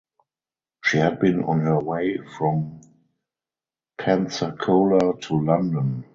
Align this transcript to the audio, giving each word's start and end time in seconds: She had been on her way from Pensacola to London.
She 0.83 0.97
had 0.97 1.19
been 1.19 1.43
on 1.43 1.59
her 1.59 1.77
way 1.79 2.17
from 2.35 2.81
Pensacola 3.99 5.19
to 5.19 5.39
London. 5.39 6.05